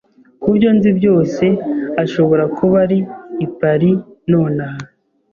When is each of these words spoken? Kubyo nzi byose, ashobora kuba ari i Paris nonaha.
Kubyo 0.41 0.69
nzi 0.77 0.89
byose, 0.99 1.45
ashobora 2.03 2.43
kuba 2.57 2.75
ari 2.85 2.97
i 3.45 3.47
Paris 3.57 3.97
nonaha. 4.29 4.79